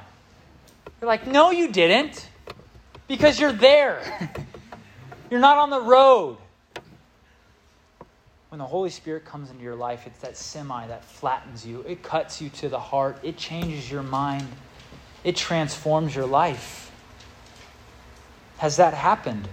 [1.00, 2.28] You're like, no, you didn't.
[3.08, 4.02] Because you're there.
[5.30, 6.38] you're not on the road
[8.54, 11.84] when the Holy Spirit comes into your life, it's that semi that flattens you.
[11.88, 13.18] It cuts you to the heart.
[13.24, 14.46] It changes your mind.
[15.24, 16.92] It transforms your life.
[18.58, 19.48] Has that happened?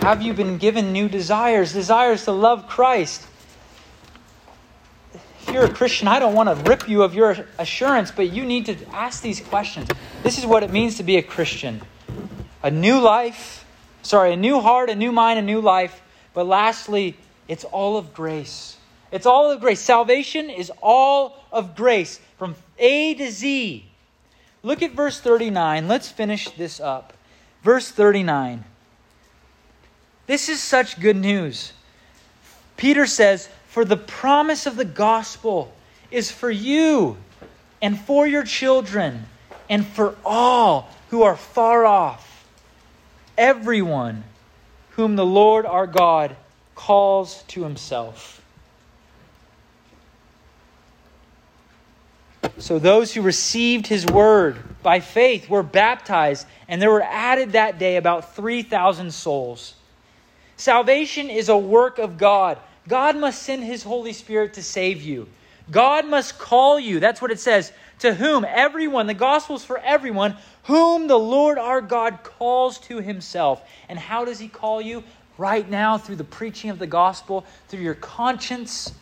[0.00, 1.72] Have you been given new desires?
[1.72, 3.26] Desires to love Christ?
[5.42, 8.44] If you're a Christian, I don't want to rip you of your assurance, but you
[8.44, 9.88] need to ask these questions.
[10.22, 11.80] This is what it means to be a Christian
[12.62, 13.64] a new life,
[14.02, 17.16] sorry, a new heart, a new mind, a new life but lastly,
[17.48, 18.76] it's all of grace.
[19.10, 19.80] It's all of grace.
[19.80, 23.84] Salvation is all of grace from A to Z.
[24.62, 25.88] Look at verse 39.
[25.88, 27.12] Let's finish this up.
[27.62, 28.64] Verse 39.
[30.26, 31.72] This is such good news.
[32.76, 35.72] Peter says, For the promise of the gospel
[36.10, 37.16] is for you
[37.80, 39.26] and for your children
[39.68, 42.44] and for all who are far off,
[43.38, 44.24] everyone
[44.96, 46.34] whom the Lord our God
[46.74, 48.42] calls to himself.
[52.58, 57.78] So those who received his word by faith were baptized, and there were added that
[57.78, 59.74] day about 3,000 souls.
[60.56, 62.58] Salvation is a work of God.
[62.88, 65.28] God must send his Holy Spirit to save you.
[65.70, 67.00] God must call you.
[67.00, 67.72] That's what it says.
[68.00, 68.44] To whom?
[68.44, 69.06] Everyone.
[69.06, 73.62] The gospel's for everyone whom the Lord our God calls to himself.
[73.88, 75.04] And how does he call you?
[75.38, 78.92] Right now, through the preaching of the gospel, through your conscience,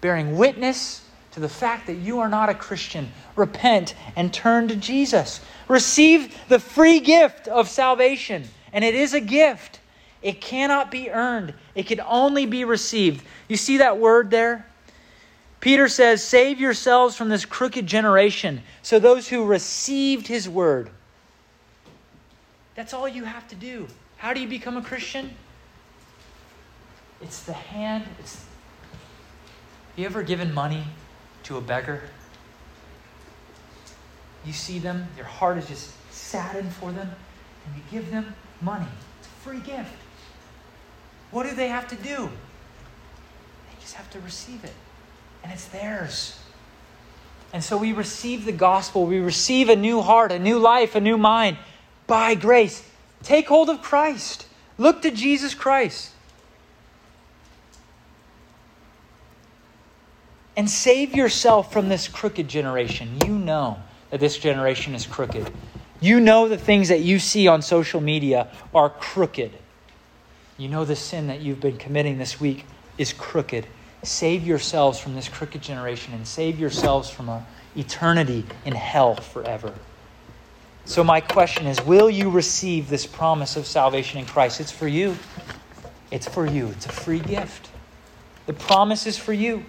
[0.00, 4.76] bearing witness to the fact that you are not a Christian, repent and turn to
[4.76, 5.40] Jesus.
[5.68, 9.77] Receive the free gift of salvation, and it is a gift.
[10.22, 13.24] It cannot be earned, it can only be received.
[13.48, 14.66] You see that word there?
[15.60, 18.62] Peter says, Save yourselves from this crooked generation.
[18.82, 20.90] So those who received his word.
[22.74, 23.88] That's all you have to do.
[24.18, 25.30] How do you become a Christian?
[27.20, 28.04] It's the hand.
[28.20, 28.36] It's...
[28.36, 30.84] Have you ever given money
[31.44, 32.02] to a beggar?
[34.44, 37.10] You see them, your heart is just saddened for them,
[37.66, 38.86] and you give them money.
[39.18, 39.92] It's a free gift.
[41.30, 42.26] What do they have to do?
[42.26, 44.74] They just have to receive it
[45.42, 46.38] and it's theirs.
[47.52, 51.00] And so we receive the gospel, we receive a new heart, a new life, a
[51.00, 51.56] new mind
[52.06, 52.86] by grace.
[53.22, 54.46] Take hold of Christ.
[54.76, 56.12] Look to Jesus Christ.
[60.56, 63.18] And save yourself from this crooked generation.
[63.24, 63.78] You know
[64.10, 65.52] that this generation is crooked.
[66.00, 69.52] You know the things that you see on social media are crooked.
[70.58, 72.66] You know the sin that you've been committing this week
[72.98, 73.64] is crooked.
[74.02, 77.46] Save yourselves from this crooked generation and save yourselves from an
[77.76, 79.72] eternity in hell forever.
[80.84, 84.60] So, my question is Will you receive this promise of salvation in Christ?
[84.60, 85.16] It's for you.
[86.10, 86.66] It's for you.
[86.68, 87.70] It's a free gift.
[88.46, 89.64] The promise is for you.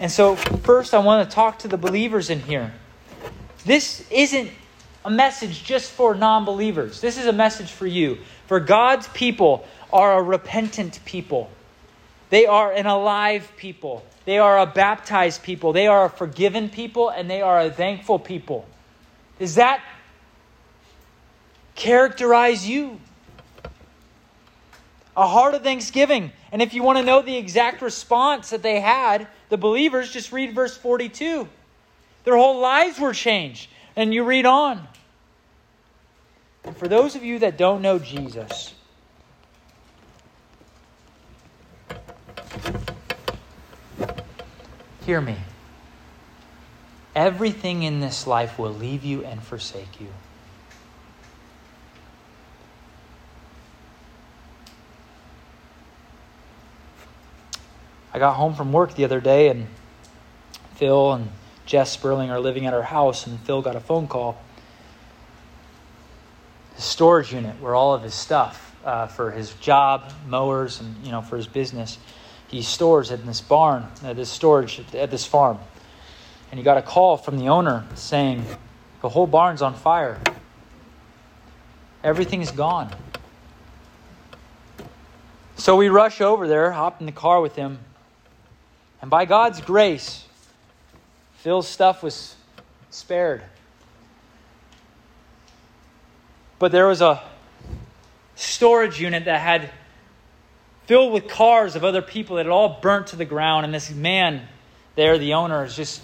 [0.00, 2.72] And so, first, I want to talk to the believers in here.
[3.66, 4.50] This isn't
[5.04, 8.18] a message just for non believers, this is a message for you.
[8.46, 11.50] For God's people are a repentant people.
[12.30, 14.04] They are an alive people.
[14.24, 15.72] They are a baptized people.
[15.72, 18.66] They are a forgiven people, and they are a thankful people.
[19.38, 19.82] Does that
[21.74, 22.98] characterize you?
[25.16, 26.32] A heart of thanksgiving.
[26.50, 30.32] And if you want to know the exact response that they had, the believers, just
[30.32, 31.46] read verse 42.
[32.24, 33.68] Their whole lives were changed.
[33.96, 34.86] And you read on.
[36.64, 38.74] And for those of you that don't know Jesus,
[45.04, 45.36] Hear me.
[47.14, 50.08] Everything in this life will leave you and forsake you.
[58.14, 59.66] I got home from work the other day, and
[60.76, 61.28] Phil and
[61.66, 64.38] Jess Sperling are living at our house, and Phil got a phone call.
[66.74, 71.10] His storage unit, where all of his stuff uh, for his job, mowers, and you
[71.10, 71.98] know for his business
[72.48, 75.58] he stores in this barn, at this storage at this farm.
[76.50, 78.44] And he got a call from the owner saying,
[79.02, 80.20] The whole barn's on fire.
[82.04, 82.94] Everything's gone.
[85.56, 87.78] So we rush over there, hop in the car with him,
[89.00, 90.23] and by God's grace,
[91.44, 92.36] Phil's stuff was
[92.88, 93.42] spared.
[96.58, 97.22] But there was a
[98.34, 99.68] storage unit that had
[100.86, 103.66] filled with cars of other people that had all burnt to the ground.
[103.66, 104.48] And this man
[104.94, 106.02] there, the owner, is just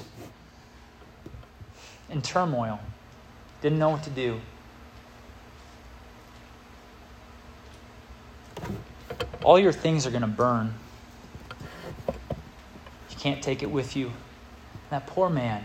[2.10, 2.78] in turmoil,
[3.62, 4.42] didn't know what to do.
[9.42, 10.74] All your things are going to burn.
[13.08, 14.12] You can't take it with you.
[14.90, 15.64] That poor man,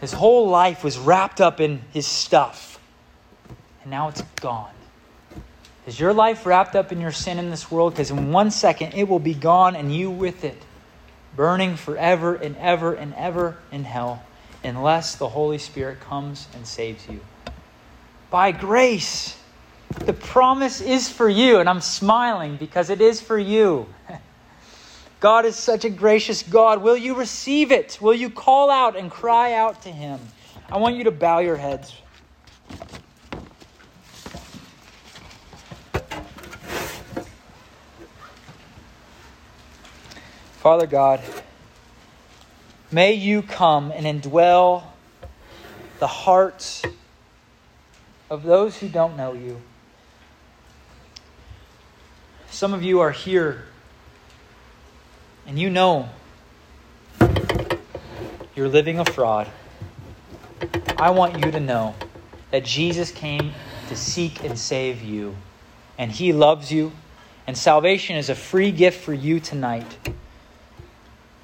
[0.00, 2.78] his whole life was wrapped up in his stuff,
[3.82, 4.70] and now it's gone.
[5.86, 7.92] Is your life wrapped up in your sin in this world?
[7.92, 10.62] Because in one second it will be gone and you with it,
[11.34, 14.22] burning forever and ever and ever in hell,
[14.62, 17.20] unless the Holy Spirit comes and saves you.
[18.30, 19.36] By grace,
[20.06, 23.88] the promise is for you, and I'm smiling because it is for you.
[25.22, 26.82] God is such a gracious God.
[26.82, 27.96] Will you receive it?
[28.00, 30.18] Will you call out and cry out to Him?
[30.68, 31.94] I want you to bow your heads.
[40.58, 41.20] Father God,
[42.90, 44.82] may you come and indwell
[46.00, 46.82] the hearts
[48.28, 49.60] of those who don't know you.
[52.50, 53.66] Some of you are here
[55.46, 56.08] and you know
[58.54, 59.48] you're living a fraud.
[60.98, 61.94] I want you to know
[62.50, 63.52] that Jesus came
[63.88, 65.36] to seek and save you,
[65.98, 66.92] and he loves you,
[67.46, 69.98] and salvation is a free gift for you tonight.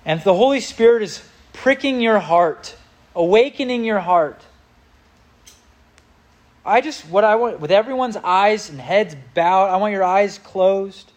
[0.05, 1.23] And the Holy Spirit is
[1.53, 2.77] pricking your heart,
[3.15, 4.41] awakening your heart.
[6.65, 10.39] I just, what I want, with everyone's eyes and heads bowed, I want your eyes
[10.39, 11.11] closed.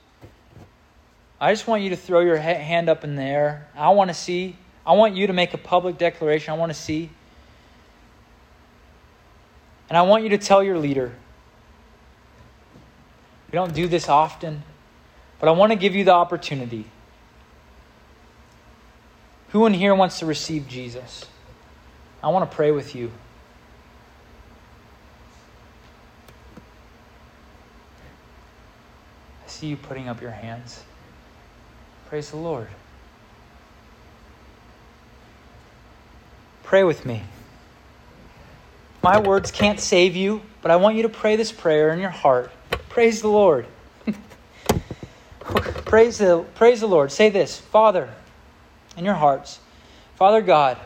[1.42, 3.68] I just want you to throw your hand up in the air.
[3.76, 4.56] I want to see.
[4.86, 6.54] I want you to make a public declaration.
[6.54, 7.10] I want to see.
[9.90, 11.12] And I want you to tell your leader.
[13.52, 14.62] We don't do this often,
[15.40, 16.86] but I want to give you the opportunity.
[19.50, 21.26] Who in here wants to receive Jesus?
[22.22, 23.12] I want to pray with you.
[29.44, 30.84] I see you putting up your hands.
[32.12, 32.68] Praise the Lord.
[36.64, 37.24] Pray with me.
[39.02, 42.10] My words can't save you, but I want you to pray this prayer in your
[42.10, 42.52] heart.
[42.90, 43.66] Praise the Lord.
[45.40, 47.14] praise, the, praise the Lord.
[47.14, 48.10] Say this Father,
[48.98, 49.62] in your hearts,
[50.16, 50.78] Father God,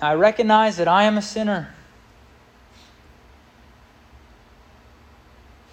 [0.00, 1.74] I recognize that I am a sinner.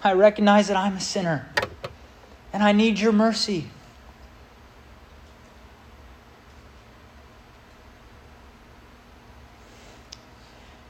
[0.02, 1.54] I recognize that I'm a sinner
[2.54, 3.66] and I need your mercy.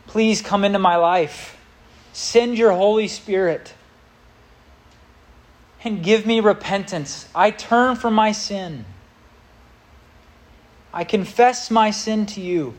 [0.07, 1.57] Please come into my life.
[2.13, 3.73] Send your Holy Spirit
[5.83, 7.27] and give me repentance.
[7.35, 8.85] I turn from my sin.
[10.93, 12.75] I confess my sin to you.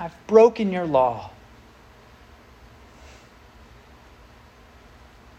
[0.00, 1.30] I've broken your law.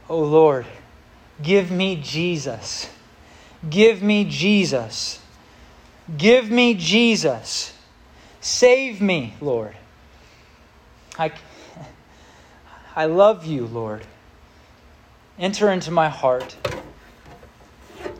[0.07, 0.67] Oh Lord,
[1.43, 2.89] give me Jesus.
[3.69, 5.19] Give me Jesus.
[6.17, 7.73] Give me Jesus.
[8.39, 9.75] Save me, Lord.
[11.17, 11.31] I,
[12.95, 14.05] I love you, Lord.
[15.37, 16.55] Enter into my heart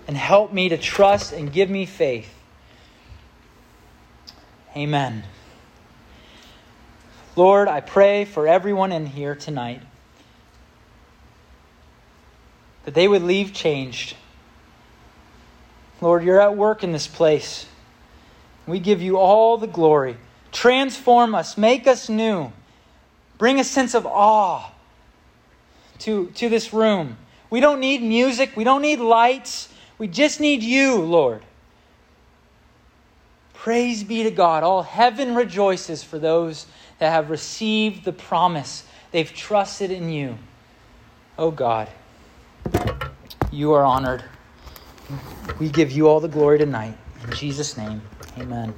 [0.07, 2.33] and help me to trust and give me faith.
[4.75, 5.23] Amen.
[7.35, 9.81] Lord, I pray for everyone in here tonight
[12.85, 14.15] that they would leave changed.
[16.01, 17.67] Lord, you're at work in this place.
[18.65, 20.17] We give you all the glory.
[20.51, 22.51] Transform us, make us new.
[23.37, 24.71] Bring a sense of awe
[25.99, 27.17] to, to this room.
[27.49, 29.69] We don't need music, we don't need lights.
[29.97, 31.43] We just need you, Lord.
[33.53, 34.63] Praise be to God.
[34.63, 36.65] All heaven rejoices for those
[36.97, 38.83] that have received the promise.
[39.11, 40.39] They've trusted in you.
[41.37, 41.87] Oh God,
[43.51, 44.23] you are honored.
[45.59, 46.97] We give you all the glory tonight.
[47.23, 48.01] In Jesus' name,
[48.37, 48.73] amen.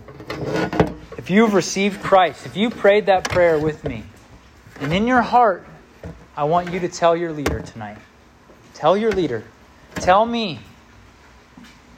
[1.17, 4.03] If you've received Christ, if you prayed that prayer with me,
[4.79, 5.65] and in your heart,
[6.35, 7.97] I want you to tell your leader tonight.
[8.73, 9.43] Tell your leader.
[9.95, 10.59] Tell me.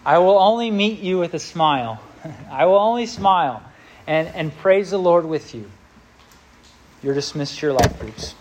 [0.06, 2.02] I will only meet you with a smile.
[2.52, 3.64] I will only smile
[4.06, 5.72] and, and praise the Lord with you.
[7.02, 8.36] You're dismissed to your life groups.